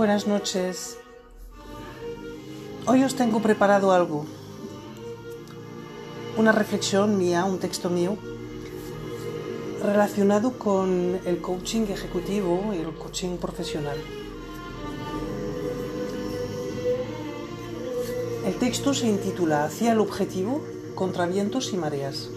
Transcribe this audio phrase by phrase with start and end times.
[0.00, 0.96] Buenas noches.
[2.86, 4.24] Hoy os tengo preparado algo.
[6.38, 8.16] Una reflexión mía, un texto mío,
[9.84, 13.98] relacionado con el coaching ejecutivo y el coaching profesional.
[18.46, 20.62] El texto se intitula Hacia el objetivo
[20.94, 22.30] contra vientos y mareas.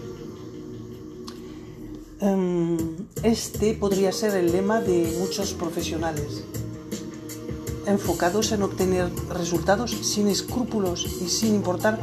[2.20, 2.76] Em,
[3.22, 6.44] este podría ser el lema de muchos profesionales,
[7.86, 11.98] enfocados en obtener resultados sin escrúpulos y sin importar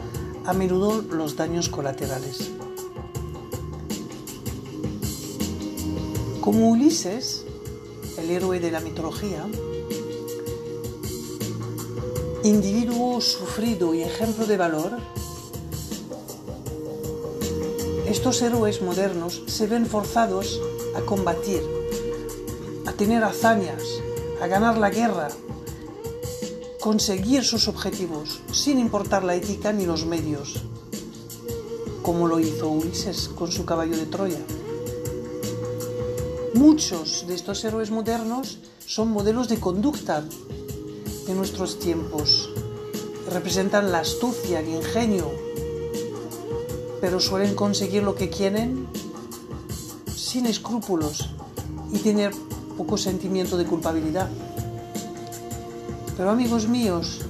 [0.46, 2.52] a menudo los daños colaterales.
[6.42, 7.46] Como Ulises,
[8.18, 9.46] el héroe de la mitología,
[12.44, 14.98] individuo sufrido y ejemplo de valor,
[18.08, 20.60] estos héroes modernos se ven forzados
[20.96, 21.62] a combatir,
[22.88, 23.84] a tener hazañas,
[24.42, 25.30] a ganar la guerra,
[26.82, 30.64] conseguir sus objetivos sin importar la ética ni los medios,
[32.02, 34.40] como lo hizo Ulises con su caballo de Troya.
[36.56, 38.58] Muchos de estos héroes modernos
[38.88, 40.26] son modelos de conducta
[41.28, 42.50] de nuestros tiempos.
[43.30, 45.32] Representan la astucia, el ingenio,
[47.00, 48.88] pero suelen conseguir lo que quieren
[50.16, 51.30] sin escrúpulos
[51.94, 52.32] y tener
[52.76, 54.30] poco sentimiento de culpabilidad.
[56.18, 57.22] Pero amigos míos,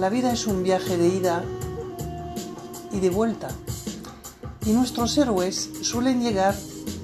[0.00, 1.44] la vida es un viaje de ida
[2.92, 3.48] y de vuelta.
[4.66, 6.54] Y nuestros héroes suelen llegar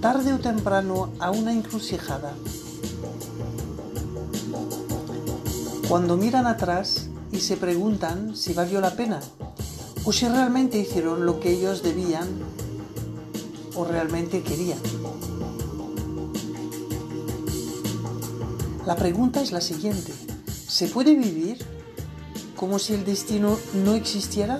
[0.01, 2.33] tarde o temprano a una encrucijada.
[5.89, 9.21] Cuando miran atrás y se preguntan si valió la pena
[10.05, 12.29] o si realmente hicieron lo que ellos debían
[13.75, 14.79] o realmente querían.
[18.87, 20.13] La pregunta es la siguiente.
[20.69, 21.57] ¿Se puede vivir
[22.55, 24.59] como si el destino no existiera?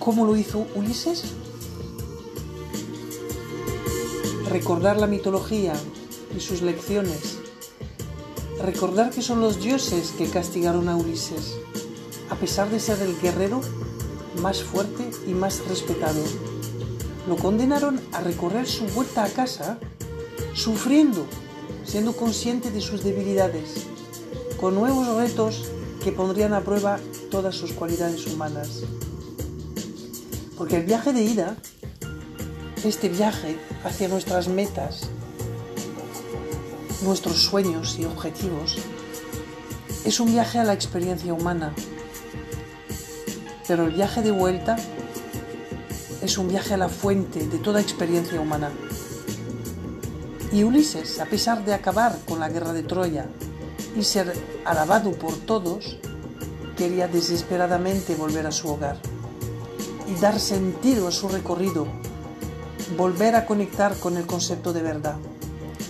[0.00, 1.22] ¿Cómo lo hizo Ulises?
[4.50, 5.74] Recordar la mitología
[6.36, 7.38] y sus lecciones.
[8.60, 11.54] Recordar que son los dioses que castigaron a Ulises,
[12.28, 13.60] a pesar de ser el guerrero
[14.42, 16.20] más fuerte y más respetado.
[17.28, 19.78] Lo condenaron a recorrer su vuelta a casa
[20.52, 21.26] sufriendo,
[21.84, 23.86] siendo consciente de sus debilidades,
[24.60, 25.64] con nuevos retos
[26.02, 26.98] que pondrían a prueba
[27.30, 28.82] todas sus cualidades humanas.
[30.56, 31.56] Porque el viaje de ida,
[32.84, 35.02] este viaje hacia nuestras metas,
[37.02, 38.78] nuestros sueños y objetivos,
[40.04, 41.74] es un viaje a la experiencia humana,
[43.68, 44.76] pero el viaje de vuelta
[46.22, 48.70] es un viaje a la fuente de toda experiencia humana.
[50.52, 53.26] Y Ulises, a pesar de acabar con la guerra de Troya
[53.96, 54.32] y ser
[54.64, 55.96] alabado por todos,
[56.76, 58.98] quería desesperadamente volver a su hogar
[60.06, 61.86] y dar sentido a su recorrido,
[62.96, 65.16] volver a conectar con el concepto de verdad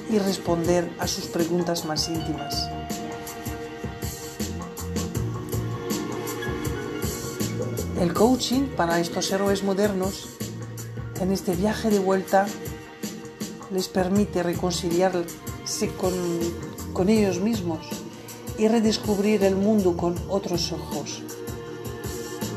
[0.09, 2.71] y responder a sus preguntas más íntimas.
[8.01, 10.29] El coaching para estos héroes modernos
[11.21, 12.47] en este viaje de vuelta
[13.73, 16.13] les permite reconciliarse con,
[16.97, 17.81] con, ellos mismos
[18.57, 21.23] y redescubrir el mundo con otros ojos.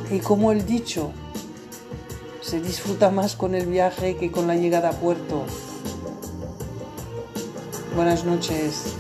[0.10, 1.12] Y como el dicho,
[2.40, 5.44] se disfruta más con el viaje que con la llegada a puerto.
[7.98, 8.96] Buenas noches.